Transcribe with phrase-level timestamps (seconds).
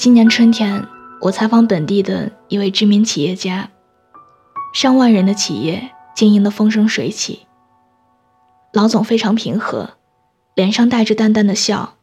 [0.00, 0.86] 今年春天，
[1.20, 3.68] 我采访本地的一位知名企业家，
[4.72, 7.40] 上万人的企业经营的风生水起。
[8.72, 9.90] 老总非常平和，
[10.54, 11.96] 脸上带着淡淡的笑，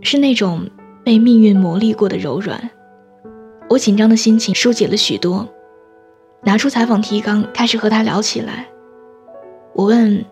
[0.00, 0.70] 是那种
[1.04, 2.70] 被命运磨砺过的柔软。
[3.68, 5.46] 我紧张的心情疏解了许多，
[6.44, 8.66] 拿出采访提纲，开始和他聊起来。
[9.74, 10.24] 我问：“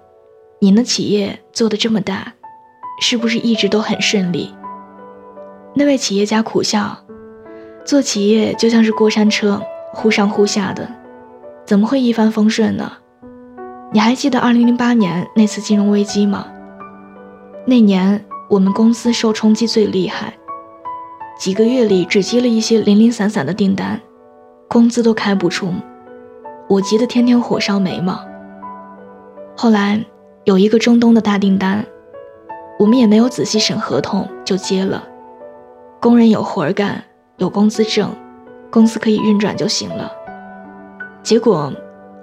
[0.58, 2.32] 您的企业做的这么大，
[3.02, 4.54] 是不是一直都很顺利？”
[5.76, 6.96] 那位企业家苦笑
[7.84, 9.60] ：“做企业就像是过山车，
[9.92, 10.88] 忽上忽下的，
[11.66, 12.92] 怎么会一帆风顺呢？
[13.92, 16.46] 你还记得2008年那次金融危机吗？
[17.66, 20.34] 那年我们公司受冲击最厉害，
[21.38, 24.00] 几个月里只接了一些零零散散的订单，
[24.68, 25.72] 工资都开不出，
[26.68, 28.20] 我急得天天火烧眉毛。
[29.56, 30.04] 后来
[30.44, 31.84] 有一个中东的大订单，
[32.78, 35.08] 我们也没有仔细审合同就接了。”
[36.04, 37.02] 工人有活干，
[37.38, 38.10] 有工资挣，
[38.70, 40.12] 公司可以运转就行了。
[41.22, 41.72] 结果，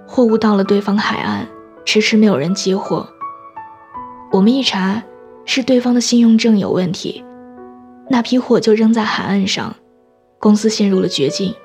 [0.08, 1.48] 货物到了对方海岸，
[1.84, 3.10] 迟迟没有人接货。
[4.32, 5.02] 我们一查，
[5.46, 7.26] 是对方的信用证有问题，
[8.08, 9.76] 那批货就扔在海岸上，
[10.38, 11.56] 公司陷入了绝境。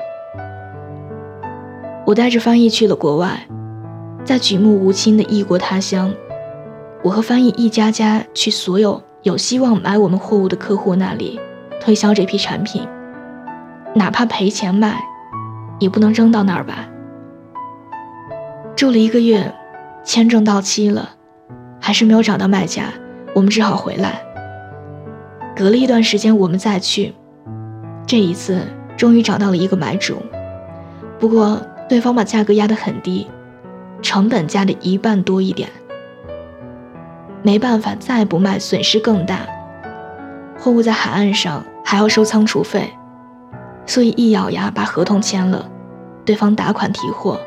[2.07, 3.47] 我带着翻译去了国外，
[4.25, 6.11] 在举目无亲的异国他乡，
[7.05, 11.39] 我和翻译一家家去所有有希望买我们货物的客户那里。
[11.81, 12.87] 推销这批产品，
[13.95, 15.01] 哪怕赔钱卖，
[15.79, 16.89] 也不能扔到那儿吧。
[18.75, 19.55] 住了一个月，
[20.05, 21.11] 签证到期了，
[21.81, 22.93] 还是没有找到卖家，
[23.35, 24.21] 我们只好回来。
[25.55, 27.15] 隔了一段时间，我们再去，
[28.07, 28.61] 这一次
[28.97, 30.17] 终于找到了一个买主，
[31.19, 33.27] 不过对方把价格压得很低，
[34.03, 35.69] 成本加的一半多一点。
[37.43, 39.47] 没办法，再不卖损失更大。
[40.59, 41.65] 货物在海岸上。
[41.89, 42.93] 还要收仓储费，
[43.87, 45.71] 所以一咬牙把合同签了，
[46.25, 47.39] 对方打款提货。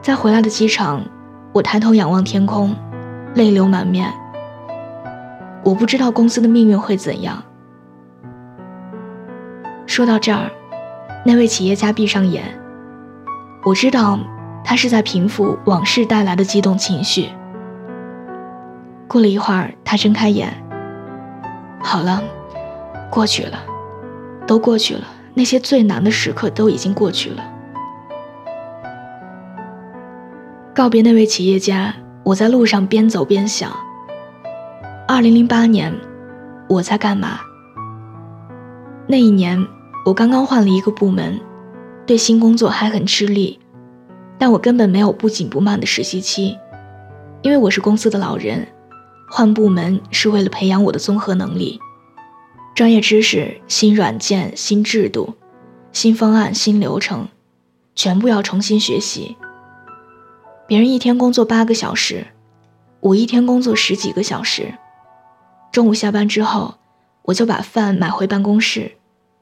[0.00, 1.04] 在回来的机场，
[1.52, 2.74] 我抬头仰望天空，
[3.34, 4.10] 泪流满面。
[5.62, 7.42] 我不知道公司的命运会怎样。
[9.84, 10.50] 说到这儿，
[11.26, 12.58] 那位企业家闭上眼，
[13.64, 14.18] 我知道
[14.64, 17.28] 他是在平复往事带来的激动情绪。
[19.06, 20.50] 过了一会儿，他睁开眼，
[21.80, 22.22] 好了。
[23.10, 23.58] 过去了，
[24.46, 25.00] 都过去了。
[25.34, 27.42] 那些最难的时刻都已经过去了。
[30.74, 33.72] 告别那位企业家，我在路上边走边想：
[35.06, 35.94] 二零零八年，
[36.68, 37.40] 我在干嘛？
[39.06, 39.66] 那一年，
[40.04, 41.40] 我刚刚换了一个部门，
[42.04, 43.58] 对新工作还很吃力，
[44.38, 46.58] 但我根本没有不紧不慢的实习期，
[47.42, 48.68] 因为我是公司的老人，
[49.30, 51.80] 换部门是为了培养我的综合能力。
[52.74, 55.34] 专业知识、新软件、新制度、
[55.92, 57.28] 新方案、新流程，
[57.94, 59.36] 全部要重新学习。
[60.66, 62.26] 别人一天工作八个小时，
[63.00, 64.74] 我一天工作十几个小时。
[65.72, 66.76] 中午下班之后，
[67.22, 68.92] 我就把饭买回办公室，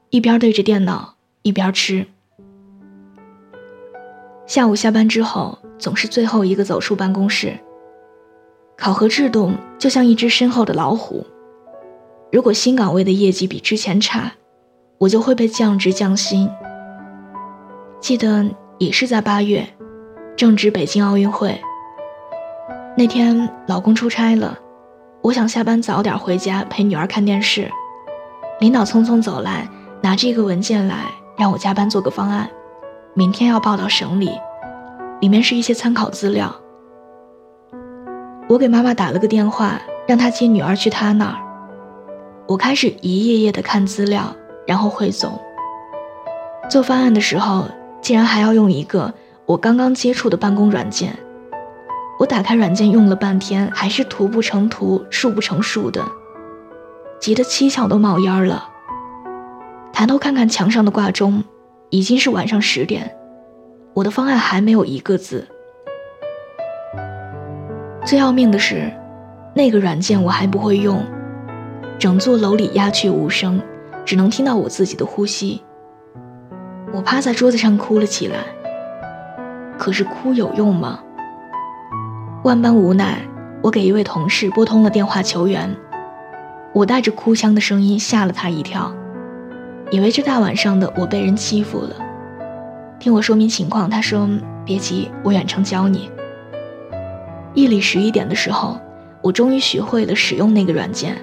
[0.09, 2.07] 一边对着电脑一边吃。
[4.47, 7.59] 下午下班之后，总是最后一个走出办公室。
[8.77, 11.25] 考核制度就像一只身后的老虎。
[12.31, 14.31] 如果新岗位的业绩比之前差，
[14.99, 16.47] 我就会被降职降薪。
[17.99, 18.45] 记得
[18.77, 19.67] 也是在八月，
[20.35, 21.59] 正值北京奥运会。
[22.95, 24.57] 那天老公出差了，
[25.23, 27.69] 我想下班早点回家陪女儿看电视。
[28.59, 29.67] 领导匆匆走来，
[30.01, 31.05] 拿着一个文件来，
[31.35, 32.47] 让我加班做个方案，
[33.15, 34.31] 明天要报到省里，
[35.21, 36.55] 里面是一些参考资料。
[38.49, 41.35] 我给妈妈打了个电话，让她接女儿去她那儿。
[42.47, 44.33] 我开始一页页的看资料，
[44.65, 45.37] 然后汇总。
[46.69, 47.65] 做方案的时候，
[48.01, 49.13] 竟然还要用一个
[49.45, 51.13] 我刚刚接触的办公软件。
[52.19, 56.03] 我打开软件用了半天，还是图不成图，数不成数的，
[57.19, 58.69] 急得七窍都冒烟了。
[59.91, 61.43] 抬头看看墙上的挂钟，
[61.89, 63.13] 已经是晚上十点，
[63.93, 65.47] 我的方案还没有一个字。
[68.07, 68.89] 最要命的是，
[69.53, 71.03] 那个软件我还不会用。
[71.99, 73.61] 整座楼里鸦雀无声，
[74.05, 75.61] 只能听到我自己的呼吸。
[76.93, 78.37] 我趴在桌子上哭了起来。
[79.77, 81.01] 可是哭有用吗？
[82.45, 83.17] 万般无奈，
[83.61, 85.75] 我给一位同事拨通了电话求援。
[86.71, 88.89] 我带着哭腔的声音吓了他一跳，
[89.91, 91.93] 以为这大晚上的我被人欺负了。
[92.99, 94.29] 听我说明情况，他说
[94.63, 96.09] ：“别急，我远程教你。”
[97.57, 98.79] 夜里十一点的时候，
[99.19, 101.17] 我终于学会了使用那个软件。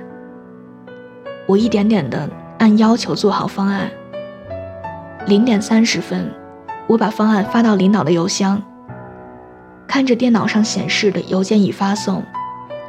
[1.46, 2.28] 我一点点的
[2.58, 3.88] 按要求做好方案。
[5.26, 6.28] 零点三十分，
[6.88, 8.60] 我把方案发到领导的邮箱，
[9.86, 12.20] 看着电脑上显示的邮件已发送，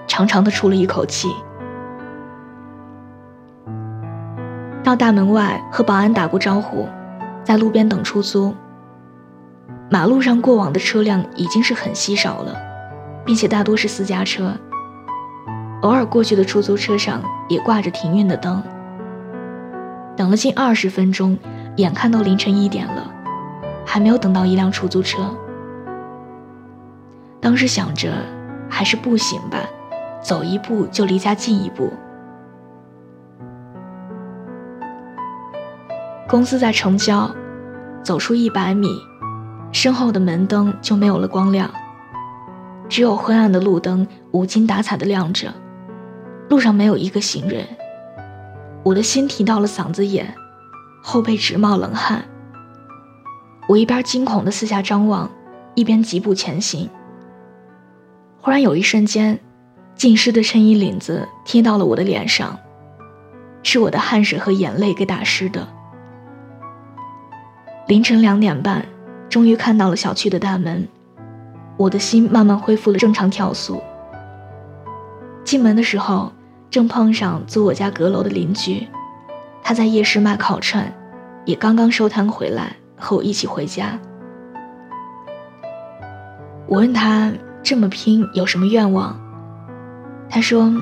[0.08, 1.30] 长长的出了一口气。
[4.84, 6.88] 到大门外和保安打过招呼，
[7.44, 8.56] 在路边等出租。
[9.92, 12.56] 马路上过往的车辆已经是很稀少了，
[13.26, 14.54] 并且大多是私家车。
[15.82, 18.62] 偶尔过去的出租车上也挂着停运的灯。
[20.16, 21.38] 等了近二十分钟，
[21.76, 23.12] 眼看到凌晨一点了，
[23.86, 25.30] 还没有等到一辆出租车。
[27.42, 28.12] 当时想着，
[28.70, 29.60] 还是步行吧，
[30.24, 31.92] 走一步就离家近一步。
[36.28, 37.30] 公司在城郊，
[38.02, 38.88] 走出一百米，
[39.72, 41.70] 身后的门灯就没有了光亮，
[42.88, 45.54] 只有昏暗的路灯无精打采的亮着，
[46.50, 47.66] 路上没有一个行人。
[48.84, 50.36] 我的心提到了嗓子眼，
[51.02, 52.24] 后背直冒冷汗。
[53.68, 55.30] 我一边惊恐的四下张望，
[55.74, 56.90] 一边疾步前行。
[58.42, 59.40] 忽然有一瞬间，
[59.96, 62.60] 浸湿的衬衣领子贴到了我的脸上，
[63.64, 65.68] 是我的汗水和眼泪给打湿的。
[67.88, 68.86] 凌晨两点半，
[69.30, 70.88] 终于看到了小区的大门，
[71.78, 73.82] 我的心慢慢恢复了正常跳速。
[75.44, 76.32] 进门的时候，
[76.70, 78.88] 正碰上租我家阁楼的邻居，
[79.62, 80.92] 他在夜市卖烤串，
[81.46, 84.00] 也刚刚收摊回来，和我一起回家。
[86.68, 87.32] 我问他
[87.62, 89.20] 这么拼有什么愿望，
[90.30, 90.74] 他说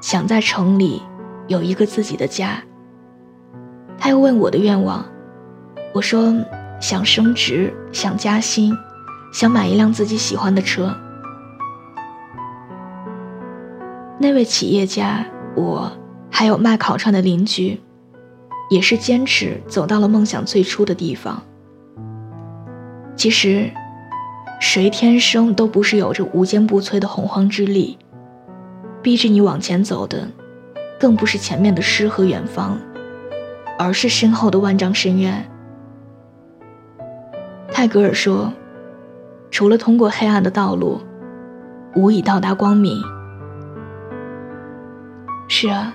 [0.00, 1.02] 想在城里
[1.48, 2.62] 有一个自己的家。
[3.98, 5.04] 他又问我的愿望。
[5.92, 6.32] 我说
[6.78, 8.76] 想升职，想加薪，
[9.36, 10.96] 想买一辆自己喜欢的车。
[14.18, 15.92] 那位企业家，我
[16.30, 17.78] 还有卖烤串的邻居，
[18.70, 21.42] 也是坚持走到了梦想最初的地方。
[23.14, 23.70] 其实，
[24.58, 27.98] 谁天生都不是有着无坚不摧的洪荒之力，
[29.02, 30.26] 逼着你往前走的，
[30.98, 32.78] 更不是前面的诗和远方，
[33.78, 35.46] 而是身后的万丈深渊。
[37.70, 38.50] 泰戈尔说
[39.56, 41.00] ：“除了通过黑暗的道路，
[41.94, 43.02] 无以到达光明。”
[45.48, 45.94] 是啊，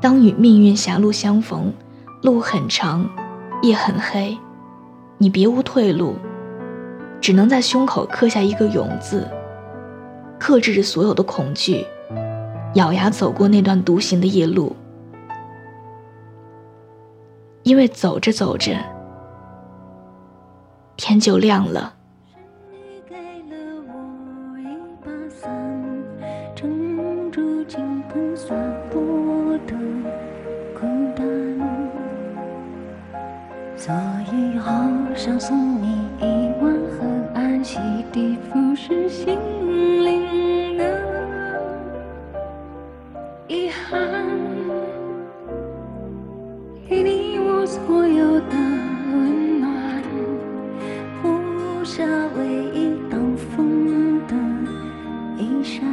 [0.00, 1.70] 当与命运狭路相逢，
[2.22, 3.06] 路很长，
[3.60, 4.38] 夜很黑，
[5.18, 6.16] 你别无退路，
[7.20, 9.28] 只能在胸口刻下一个“勇”字，
[10.38, 11.86] 克制着所有的恐惧，
[12.72, 14.74] 咬牙走过那段独行的夜路。
[17.64, 18.74] 因为走着走着。
[20.96, 21.96] 天就亮了。
[35.28, 36.24] 想送你一
[36.62, 37.04] 弯河
[37.34, 37.78] 岸洗
[38.10, 39.36] 涤腐蚀心
[40.02, 40.84] 灵的
[43.46, 44.00] 遗憾
[46.88, 48.56] 给你我所有的
[49.12, 50.02] 温暖
[51.20, 52.02] 铺下
[52.38, 54.34] 唯一挡风的
[55.36, 55.84] 衣衫。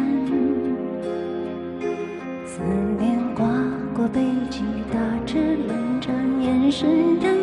[2.45, 2.61] 思
[2.97, 3.45] 念刮
[3.93, 5.37] 过背脊打着
[5.67, 7.34] 冷战眼神让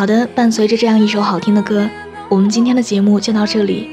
[0.00, 1.86] 好的，伴随着这样一首好听的歌，
[2.30, 3.86] 我们今天的节目就到这里。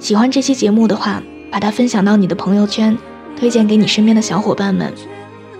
[0.00, 2.98] 喜欢这期节目的话，把它分享到你的朋友圈，
[3.38, 4.92] 推荐给你身边的小伙伴们。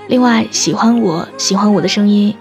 [0.08, 2.34] 另外，喜欢我喜欢我的声音，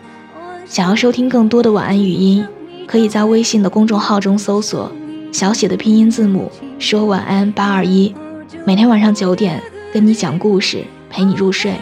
[0.65, 2.43] 想要收听更多的晚安语音，
[2.87, 4.91] 可以在微信的公众号中搜索
[5.31, 8.15] 小写的拼音字母说晚安八二一，
[8.65, 9.61] 每天晚上九点
[9.93, 11.75] 跟你讲故事，陪你入睡。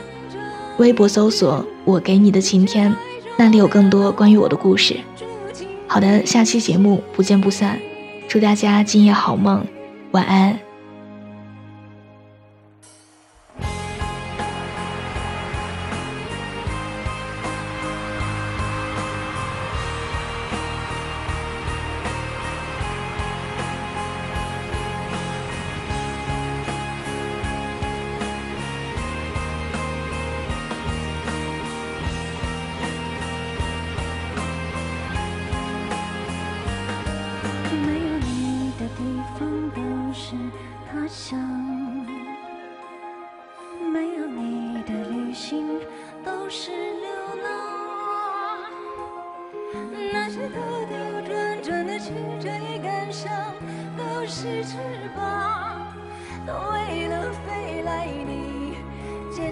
[0.79, 2.93] 微博搜索我给你的晴天，
[3.37, 4.97] 那里有更多关于我的故事。
[5.91, 7.77] 好的，下期节目不见不散，
[8.25, 9.62] 祝大家今夜好梦，
[10.12, 10.57] 晚安。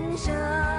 [0.09, 0.78] 肩上。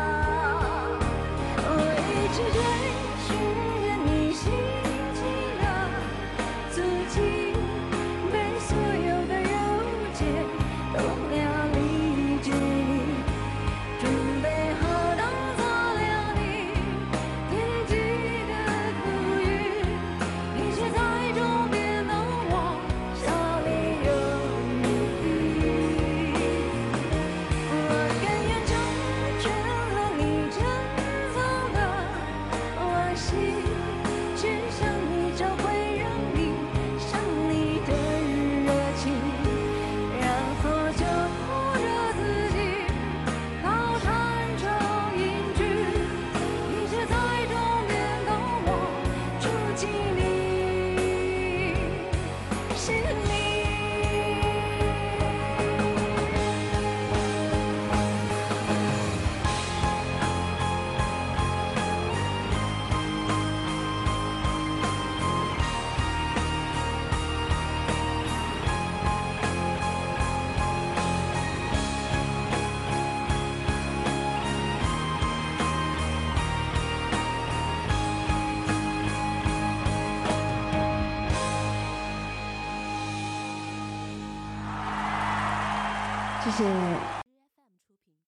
[86.61, 87.10] 谢